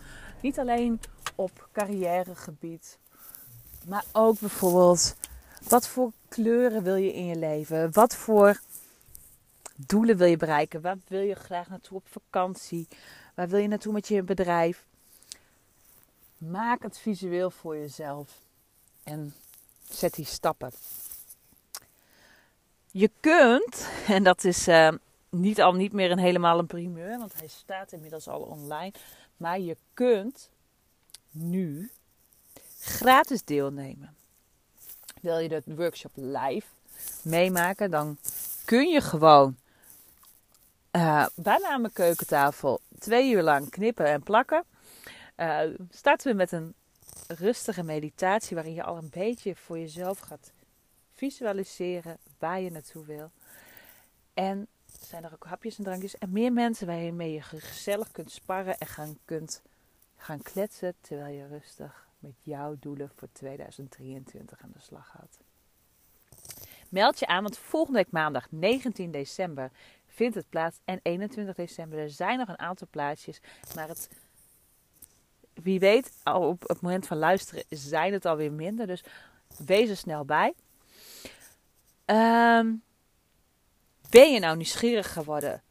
Niet 0.41 0.59
alleen 0.59 0.99
op 1.35 1.67
carrièregebied, 1.71 2.97
maar 3.85 4.05
ook 4.11 4.39
bijvoorbeeld 4.39 5.15
wat 5.67 5.87
voor 5.87 6.11
kleuren 6.27 6.83
wil 6.83 6.95
je 6.95 7.13
in 7.13 7.25
je 7.25 7.35
leven? 7.35 7.93
Wat 7.93 8.15
voor 8.15 8.59
doelen 9.75 10.17
wil 10.17 10.27
je 10.27 10.37
bereiken? 10.37 10.81
Waar 10.81 10.97
wil 11.07 11.21
je 11.21 11.35
graag 11.35 11.69
naartoe 11.69 11.97
op 11.97 12.07
vakantie? 12.09 12.87
Waar 13.35 13.47
wil 13.47 13.59
je 13.59 13.67
naartoe 13.67 13.93
met 13.93 14.07
je 14.07 14.23
bedrijf? 14.23 14.85
Maak 16.37 16.83
het 16.83 16.97
visueel 16.97 17.51
voor 17.51 17.77
jezelf 17.77 18.39
en 19.03 19.33
zet 19.89 20.13
die 20.13 20.25
stappen. 20.25 20.71
Je 22.91 23.11
kunt, 23.19 23.87
en 24.07 24.23
dat 24.23 24.43
is 24.43 24.67
uh, 24.67 24.91
niet 25.29 25.61
al 25.61 25.73
niet 25.73 25.93
meer 25.93 26.11
een 26.11 26.17
helemaal 26.17 26.59
een 26.59 26.67
primeur, 26.67 27.17
want 27.17 27.33
hij 27.33 27.47
staat 27.47 27.91
inmiddels 27.91 28.27
al 28.27 28.39
online. 28.39 28.93
Maar 29.37 29.59
je 29.59 29.77
kunt 29.93 30.49
nu 31.35 31.91
gratis 32.79 33.43
deelnemen. 33.43 34.15
Wil 35.21 35.37
je 35.37 35.49
de 35.49 35.75
workshop 35.75 36.11
live 36.15 36.67
meemaken, 37.21 37.91
dan 37.91 38.17
kun 38.65 38.89
je 38.89 39.01
gewoon 39.01 39.55
uh, 40.91 41.25
bijna 41.35 41.69
aan 41.69 41.81
mijn 41.81 41.93
keukentafel 41.93 42.79
twee 42.99 43.31
uur 43.31 43.41
lang 43.41 43.69
knippen 43.69 44.05
en 44.05 44.23
plakken. 44.23 44.63
Uh, 45.37 45.61
starten 45.89 46.31
we 46.31 46.37
met 46.37 46.51
een 46.51 46.73
rustige 47.27 47.83
meditatie 47.83 48.55
waarin 48.55 48.73
je 48.73 48.83
al 48.83 48.97
een 48.97 49.09
beetje 49.09 49.55
voor 49.55 49.79
jezelf 49.79 50.19
gaat 50.19 50.51
visualiseren 51.15 52.17
waar 52.39 52.61
je 52.61 52.71
naartoe 52.71 53.05
wil. 53.05 53.31
En 54.33 54.67
zijn 55.01 55.23
er 55.23 55.33
ook 55.33 55.45
hapjes 55.45 55.77
en 55.77 55.83
drankjes 55.83 56.17
en 56.17 56.31
meer 56.31 56.53
mensen 56.53 56.87
waarmee 56.87 57.33
je 57.33 57.41
gezellig 57.41 58.11
kunt 58.11 58.31
sparren 58.31 58.77
en 58.77 58.87
gaan, 58.87 59.17
kunt 59.25 59.61
gaan 60.17 60.41
kletsen 60.41 60.95
terwijl 61.01 61.35
je 61.35 61.47
rustig 61.47 62.07
met 62.19 62.35
jouw 62.41 62.75
doelen 62.79 63.11
voor 63.15 63.27
2023 63.31 64.61
aan 64.61 64.71
de 64.73 64.79
slag 64.79 65.07
gaat. 65.07 65.39
Meld 66.89 67.19
je 67.19 67.27
aan, 67.27 67.43
want 67.43 67.57
volgende 67.57 67.97
week 67.97 68.11
maandag 68.11 68.51
19 68.51 69.11
december 69.11 69.71
vindt 70.07 70.35
het 70.35 70.49
plaats. 70.49 70.79
En 70.85 70.99
21 71.03 71.55
december. 71.55 71.99
Er 71.99 72.09
zijn 72.09 72.37
nog 72.37 72.47
een 72.47 72.59
aantal 72.59 72.87
plaatsjes. 72.89 73.39
Maar 73.75 73.87
het, 73.87 74.09
wie 75.53 75.79
weet, 75.79 76.11
op 76.23 76.67
het 76.67 76.81
moment 76.81 77.07
van 77.07 77.17
luisteren 77.17 77.63
zijn 77.69 78.13
het 78.13 78.25
alweer 78.25 78.51
minder. 78.51 78.87
Dus 78.87 79.03
wees 79.65 79.89
er 79.89 79.97
snel 79.97 80.25
bij. 80.25 80.53
Um, 82.05 82.83
ben 84.09 84.33
je 84.33 84.39
nou 84.39 84.55
nieuwsgierig 84.55 85.13
geworden 85.13 85.63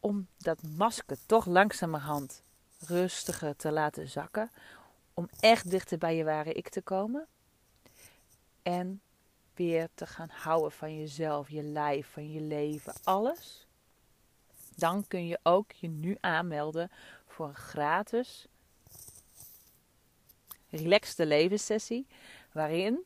om 0.00 0.26
dat 0.38 0.62
masker 0.62 1.16
toch 1.26 1.46
langzamerhand 1.46 2.42
rustiger 2.86 3.56
te 3.56 3.72
laten 3.72 4.08
zakken? 4.08 4.50
Om 5.14 5.28
echt 5.40 5.70
dichter 5.70 5.98
bij 5.98 6.16
je 6.16 6.24
ware 6.24 6.52
ik 6.52 6.68
te 6.68 6.82
komen? 6.82 7.26
En 8.62 9.00
weer 9.54 9.88
te 9.94 10.06
gaan 10.06 10.30
houden 10.30 10.72
van 10.72 10.98
jezelf, 10.98 11.50
je 11.50 11.62
lijf, 11.62 12.06
van 12.06 12.32
je 12.32 12.40
leven, 12.40 12.94
alles. 13.02 13.66
Dan 14.76 15.06
kun 15.08 15.26
je 15.26 15.38
ook 15.42 15.72
je 15.72 15.88
nu 15.88 16.16
aanmelden 16.20 16.90
voor 17.26 17.48
een 17.48 17.54
gratis 17.54 18.46
relaxte 20.70 21.26
levenssessie. 21.26 22.06
Waarin 22.52 23.04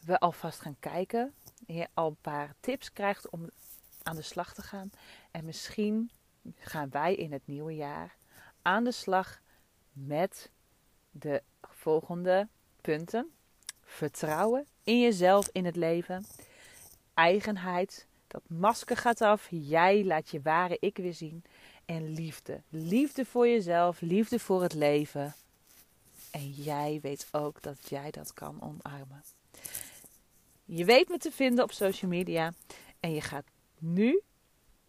we 0.00 0.18
alvast 0.18 0.60
gaan 0.60 0.76
kijken. 0.80 1.34
Je 1.66 1.88
al 1.94 2.08
een 2.08 2.16
paar 2.20 2.54
tips 2.60 2.92
krijgt 2.92 3.30
om 3.30 3.50
aan 4.02 4.16
de 4.16 4.22
slag 4.22 4.54
te 4.54 4.62
gaan. 4.62 4.90
En 5.30 5.44
misschien 5.44 6.10
gaan 6.58 6.90
wij 6.90 7.14
in 7.14 7.32
het 7.32 7.46
nieuwe 7.46 7.74
jaar 7.74 8.16
aan 8.62 8.84
de 8.84 8.92
slag 8.92 9.40
met 9.92 10.50
de 11.10 11.42
volgende 11.60 12.48
punten. 12.80 13.30
Vertrouwen 13.84 14.66
in 14.84 15.00
jezelf, 15.00 15.48
in 15.52 15.64
het 15.64 15.76
leven. 15.76 16.26
Eigenheid. 17.14 18.06
Dat 18.26 18.42
masker 18.46 18.96
gaat 18.96 19.20
af. 19.20 19.46
Jij 19.50 20.04
laat 20.04 20.30
je 20.30 20.40
ware 20.42 20.76
ik 20.80 20.96
weer 20.96 21.14
zien. 21.14 21.44
En 21.84 22.12
liefde. 22.12 22.62
Liefde 22.68 23.24
voor 23.24 23.48
jezelf. 23.48 24.00
Liefde 24.00 24.38
voor 24.38 24.62
het 24.62 24.74
leven. 24.74 25.34
En 26.30 26.50
jij 26.50 26.98
weet 27.02 27.28
ook 27.32 27.62
dat 27.62 27.88
jij 27.88 28.10
dat 28.10 28.34
kan 28.34 28.62
omarmen. 28.62 29.24
Je 30.64 30.84
weet 30.84 31.08
me 31.08 31.18
te 31.18 31.30
vinden 31.30 31.64
op 31.64 31.72
social 31.72 32.10
media. 32.10 32.52
En 33.00 33.14
je 33.14 33.20
gaat 33.20 33.46
nu, 33.78 34.20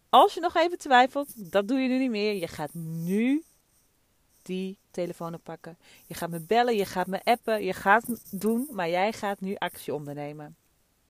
als 0.08 0.34
je 0.34 0.40
nog 0.40 0.56
even 0.56 0.78
twijfelt, 0.78 1.52
dat 1.52 1.68
doe 1.68 1.78
je 1.78 1.88
nu 1.88 1.98
niet 1.98 2.10
meer. 2.10 2.34
Je 2.34 2.48
gaat 2.48 2.74
nu 2.74 3.42
die 4.42 4.78
telefoon 4.90 5.40
pakken. 5.42 5.78
Je 6.06 6.14
gaat 6.14 6.30
me 6.30 6.40
bellen, 6.40 6.76
je 6.76 6.84
gaat 6.84 7.06
me 7.06 7.20
appen, 7.24 7.64
je 7.64 7.72
gaat 7.72 8.40
doen, 8.40 8.68
maar 8.70 8.88
jij 8.88 9.12
gaat 9.12 9.40
nu 9.40 9.54
actie 9.54 9.94
ondernemen. 9.94 10.56